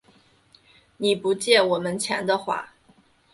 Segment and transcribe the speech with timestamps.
[0.97, 2.73] 你不借我们钱的话